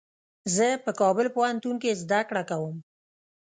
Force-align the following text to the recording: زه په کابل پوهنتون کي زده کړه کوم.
زه 0.55 0.67
په 0.83 0.91
کابل 1.01 1.27
پوهنتون 1.35 1.75
کي 1.81 1.91
زده 2.01 2.19
کړه 2.29 2.43
کوم. 2.49 2.75